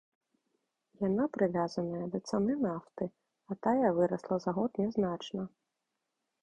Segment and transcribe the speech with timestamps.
[1.07, 3.03] Яна прывязаная да цаны нафты,
[3.49, 5.43] а тая вырасла за год нязначна.